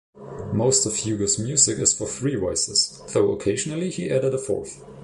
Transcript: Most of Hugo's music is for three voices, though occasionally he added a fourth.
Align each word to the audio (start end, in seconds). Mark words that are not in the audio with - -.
Most 0.51 0.87
of 0.87 0.95
Hugo's 1.05 1.37
music 1.37 1.77
is 1.77 1.93
for 1.95 2.07
three 2.07 2.33
voices, 2.33 3.03
though 3.13 3.31
occasionally 3.33 3.91
he 3.91 4.09
added 4.09 4.33
a 4.33 4.39
fourth. 4.39 4.81